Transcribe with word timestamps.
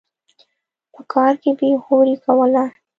په 0.93 1.01
کار 1.13 1.33
کې 1.41 1.51
بېغوري 1.59 2.15
کوله. 2.25 2.63